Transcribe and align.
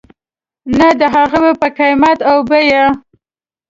نه 0.77 0.87
د 0.99 1.01
هغوی 1.15 1.53
په 1.61 1.67
قیمت 1.77 2.19
او 2.29 2.37
بیې. 2.49 2.83